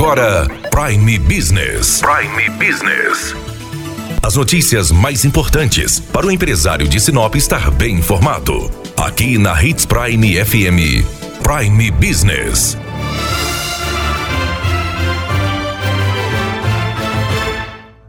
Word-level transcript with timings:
agora 0.00 0.48
Prime 0.70 1.18
Business. 1.18 2.00
Prime 2.00 2.48
Business. 2.56 3.34
As 4.22 4.34
notícias 4.34 4.90
mais 4.90 5.26
importantes 5.26 6.00
para 6.00 6.26
o 6.26 6.30
empresário 6.30 6.88
de 6.88 6.98
Sinop 6.98 7.34
estar 7.34 7.70
bem 7.70 7.96
informado. 7.96 8.70
Aqui 8.96 9.36
na 9.36 9.62
Hits 9.62 9.84
Prime 9.84 10.42
FM. 10.42 11.04
Prime 11.42 11.90
Business. 11.90 12.78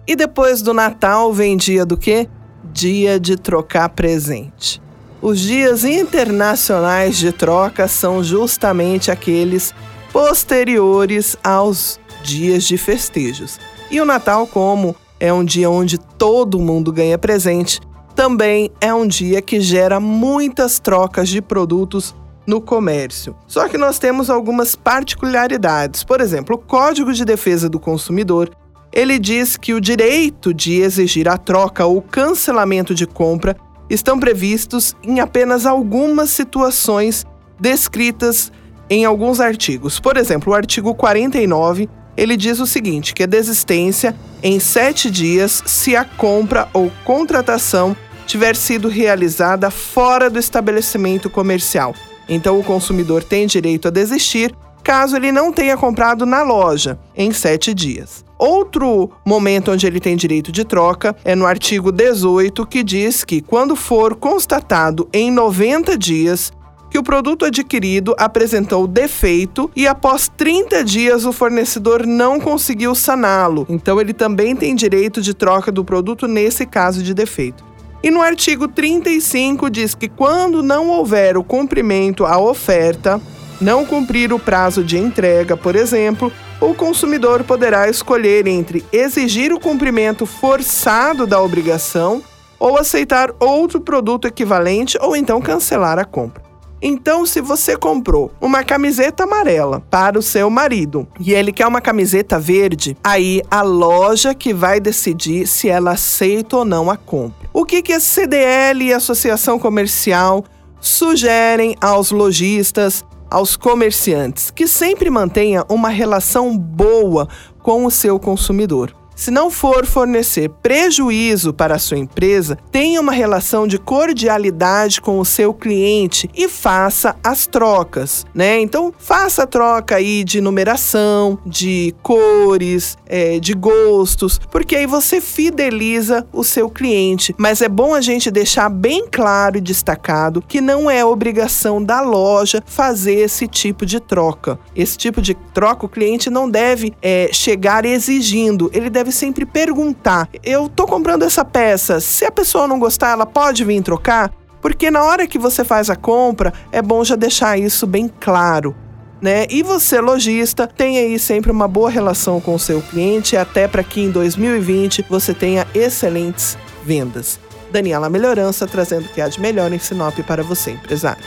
E 0.08 0.16
depois 0.16 0.62
do 0.62 0.74
Natal 0.74 1.34
vem 1.34 1.58
dia 1.58 1.86
do 1.86 1.98
quê? 1.98 2.30
Dia 2.72 3.20
de 3.20 3.36
trocar 3.36 3.90
presente. 3.90 4.82
Os 5.22 5.42
dias 5.42 5.84
internacionais 5.84 7.18
de 7.18 7.34
troca 7.34 7.86
são 7.90 8.24
justamente 8.24 9.12
aqueles 9.12 9.74
posteriores 10.12 11.38
aos 11.44 12.00
dias 12.24 12.64
de 12.64 12.78
festejos. 12.78 13.60
E 13.90 14.00
o 14.00 14.06
Natal, 14.06 14.48
como 14.48 14.96
é 15.20 15.32
um 15.32 15.44
dia 15.44 15.70
onde 15.70 15.98
todo 15.98 16.60
mundo 16.60 16.92
ganha 16.92 17.18
presente, 17.18 17.80
também 18.16 18.72
é 18.80 18.94
um 18.94 19.08
dia 19.08 19.42
que 19.42 19.60
gera 19.60 20.00
muitas 20.00 20.80
trocas 20.80 21.30
de 21.30 21.42
produtos 21.42 22.16
no 22.46 22.60
comércio. 22.60 23.36
Só 23.48 23.68
que 23.68 23.78
nós 23.78 24.00
temos 24.00 24.30
algumas 24.30 24.76
particularidades. 24.76 26.04
Por 26.04 26.20
exemplo, 26.22 26.56
o 26.56 26.60
Código 26.60 27.14
de 27.14 27.24
Defesa 27.24 27.70
do 27.70 27.80
Consumidor, 27.80 28.52
ele 28.92 29.18
diz 29.18 29.56
que 29.56 29.74
o 29.74 29.82
direito 29.82 30.54
de 30.54 30.82
exigir 30.82 31.30
a 31.30 31.38
troca 31.38 31.86
ou 31.86 32.02
cancelamento 32.02 32.94
de 32.94 33.08
compra 33.08 33.56
estão 33.90 34.20
previstos 34.20 34.96
em 35.04 35.20
apenas 35.20 35.66
algumas 35.66 36.30
situações 36.30 37.26
descritas 37.60 38.52
em 38.92 39.06
alguns 39.06 39.40
artigos. 39.40 40.02
Por 40.02 40.18
exemplo, 40.18 40.52
o 40.52 40.56
artigo 40.56 40.94
49, 40.94 41.90
ele 42.18 42.36
diz 42.36 42.60
o 42.60 42.68
seguinte, 42.68 43.14
que 43.14 43.24
a 43.24 43.26
desistência 43.26 44.14
em 44.44 44.60
sete 44.60 45.10
dias 45.10 45.64
se 45.66 45.96
a 45.96 46.04
compra 46.04 46.68
ou 46.74 46.92
contratação 47.06 47.96
tiver 48.28 48.54
sido 48.54 48.90
realizada 48.90 49.72
fora 49.72 50.30
do 50.30 50.38
estabelecimento 50.38 51.30
comercial. 51.30 51.96
Então, 52.28 52.60
o 52.60 52.64
consumidor 52.64 53.24
tem 53.24 53.48
direito 53.48 53.88
a 53.88 53.92
desistir 53.92 54.54
caso 54.84 55.16
ele 55.16 55.32
não 55.32 55.54
tenha 55.54 55.78
comprado 55.78 56.26
na 56.26 56.44
loja 56.44 57.00
em 57.16 57.32
sete 57.32 57.74
dias. 57.74 58.26
Outro 58.38 59.12
momento 59.24 59.72
onde 59.72 59.88
ele 59.88 60.00
tem 60.00 60.18
direito 60.18 60.52
de 60.52 60.66
troca 60.66 61.16
é 61.24 61.36
no 61.36 61.46
artigo 61.46 61.92
18, 61.92 62.66
que 62.66 62.84
diz 62.84 63.24
que, 63.24 63.40
quando 63.40 63.76
for 63.76 64.16
constatado 64.16 65.08
em 65.14 65.32
90 65.32 65.98
dias 65.98 66.52
que 66.92 67.00
o 67.00 67.04
produto 67.04 67.46
adquirido 67.46 68.14
apresentou 68.20 68.86
defeito 68.86 69.72
e 69.74 69.88
após 69.88 70.28
30 70.28 70.84
dias 70.84 71.24
o 71.24 71.32
fornecedor 71.32 72.06
não 72.06 72.38
conseguiu 72.38 72.94
saná-lo. 72.94 73.66
Então 73.70 74.00
ele 74.00 74.14
também 74.14 74.56
tem 74.58 74.76
direito 74.76 75.22
de 75.22 75.34
troca 75.34 75.72
do 75.72 75.86
produto 75.86 76.28
nesse 76.28 76.66
caso 76.66 77.02
de 77.02 77.14
defeito. 77.14 77.64
E 78.04 78.12
no 78.12 78.22
artigo 78.22 78.68
35 78.68 79.70
diz 79.70 79.96
que 79.96 80.10
quando 80.10 80.62
não 80.62 80.90
houver 80.90 81.38
o 81.38 81.44
cumprimento 81.44 82.26
à 82.26 82.38
oferta, 82.38 83.22
não 83.62 83.86
cumprir 83.86 84.34
o 84.34 84.40
prazo 84.40 84.84
de 84.84 84.98
entrega, 84.98 85.56
por 85.56 85.76
exemplo, 85.76 86.32
o 86.60 86.74
consumidor 86.74 87.44
poderá 87.44 87.88
escolher 87.88 88.48
entre 88.48 88.84
exigir 88.92 89.54
o 89.54 89.60
cumprimento 89.60 90.26
forçado 90.26 91.26
da 91.26 91.40
obrigação 91.40 92.22
ou 92.60 92.78
aceitar 92.78 93.32
outro 93.40 93.80
produto 93.80 94.28
equivalente 94.28 94.98
ou 95.00 95.16
então 95.16 95.40
cancelar 95.40 95.98
a 95.98 96.06
compra. 96.06 96.41
Então, 96.82 97.26
se 97.26 97.40
você 97.42 97.78
comprou 97.78 98.32
uma 98.42 98.64
camiseta 98.64 99.24
amarela 99.24 99.82
para 99.90 100.18
o 100.18 100.22
seu 100.22 100.50
marido 100.50 101.08
e 101.20 101.34
ele 101.34 101.52
quer 101.52 101.68
uma 101.68 101.80
camiseta 101.80 102.40
verde, 102.40 102.98
aí 103.04 103.42
a 103.52 103.62
loja 103.62 104.34
que 104.34 104.54
vai 104.54 104.80
decidir 104.80 105.48
se 105.48 105.70
ela 105.70 105.92
aceita 105.92 106.58
ou 106.58 106.66
não 106.66 106.90
a 106.90 106.98
compra. 106.98 107.48
O 107.54 107.66
que, 107.66 107.82
que 107.82 107.94
a 107.94 108.00
CDL 108.00 108.86
e 108.86 108.94
a 108.94 108.98
Associação 108.98 109.60
Comercial 109.60 110.44
sugerem 110.80 111.76
aos 111.80 112.10
lojistas, 112.10 113.06
aos 113.30 113.56
comerciantes 113.56 114.50
que 114.50 114.68
sempre 114.68 115.10
mantenha 115.10 115.64
uma 115.70 115.90
relação 115.90 116.58
boa 116.58 117.28
com 117.62 117.86
o 117.86 117.92
seu 117.92 118.20
consumidor. 118.20 119.01
Se 119.22 119.30
não 119.30 119.52
for 119.52 119.86
fornecer 119.86 120.50
prejuízo 120.50 121.54
para 121.54 121.76
a 121.76 121.78
sua 121.78 122.00
empresa, 122.00 122.58
tenha 122.72 123.00
uma 123.00 123.12
relação 123.12 123.68
de 123.68 123.78
cordialidade 123.78 125.00
com 125.00 125.20
o 125.20 125.24
seu 125.24 125.54
cliente 125.54 126.28
e 126.36 126.50
faça 126.50 127.16
as 127.24 127.46
trocas, 127.46 128.26
né? 128.34 128.60
Então, 128.60 128.92
faça 128.98 129.44
a 129.44 129.46
troca 129.46 129.98
aí 129.98 130.24
de 130.24 130.42
numeração, 130.42 131.38
de 131.46 131.94
cores, 132.02 132.98
é, 133.06 133.40
de 133.40 133.54
gostos, 133.54 134.40
porque 134.50 134.76
aí 134.76 134.88
você 134.88 135.22
fideliza 135.22 136.26
o 136.34 136.44
seu 136.44 136.68
cliente. 136.68 137.36
Mas 137.38 137.62
é 137.62 137.70
bom 137.70 137.94
a 137.94 138.02
gente 138.02 138.32
deixar 138.32 138.70
bem 138.70 139.06
claro 139.08 139.56
e 139.56 139.62
destacado 139.62 140.42
que 140.42 140.60
não 140.60 140.90
é 140.90 141.06
obrigação 141.06 141.84
da 141.84 142.02
loja 142.02 142.64
fazer 142.66 143.20
esse 143.20 143.48
tipo 143.48 143.86
de 143.86 144.00
troca. 144.00 144.58
Esse 144.76 144.98
tipo 144.98 145.22
de 145.22 145.36
troca 145.54 145.86
o 145.86 145.90
cliente 145.90 146.28
não 146.28 146.50
deve 146.50 146.92
é, 147.04 147.30
chegar 147.32 147.86
exigindo, 147.86 148.68
ele 148.74 148.90
deve 148.90 149.11
deve 149.12 149.14
sempre 149.14 149.46
perguntar: 149.46 150.30
eu 150.44 150.70
tô 150.70 150.88
comprando 150.88 151.24
essa 151.24 151.44
peça, 151.46 152.00
se 152.00 152.26
a 152.26 152.32
pessoa 152.32 152.68
não 152.68 152.80
gostar, 152.80 153.12
ela 153.12 153.26
pode 153.26 153.64
vir 153.64 153.84
trocar? 153.84 154.32
Porque 154.62 154.90
na 154.90 155.04
hora 155.04 155.28
que 155.28 155.38
você 155.38 155.64
faz 155.64 155.90
a 155.90 155.96
compra, 155.96 156.54
é 156.72 156.82
bom 156.82 157.04
já 157.04 157.16
deixar 157.16 157.60
isso 157.60 157.86
bem 157.86 158.10
claro. 158.20 158.76
Né? 159.20 159.46
E 159.50 159.62
você, 159.62 160.00
lojista, 160.00 160.66
tem 160.66 160.98
aí 160.98 161.20
sempre 161.20 161.52
uma 161.52 161.68
boa 161.68 161.90
relação 161.90 162.42
com 162.42 162.56
o 162.56 162.60
seu 162.60 162.82
cliente, 162.82 163.38
até 163.38 163.68
para 163.68 163.84
que 163.84 164.02
em 164.02 164.10
2020 164.10 165.06
você 165.08 165.34
tenha 165.34 165.68
excelentes 165.76 166.58
vendas. 166.84 167.40
Daniela 167.72 168.10
Melhorança 168.10 168.68
trazendo 168.68 169.06
o 169.06 169.10
que 169.10 169.22
há 169.22 169.28
de 169.28 169.40
melhor 169.40 169.72
em 169.72 169.80
Sinop 169.80 170.18
para 170.26 170.44
você, 170.44 170.72
empresário. 170.72 171.24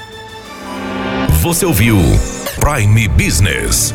Você 1.40 1.64
ouviu 1.64 1.96
Prime 2.60 3.08
Business 3.08 3.94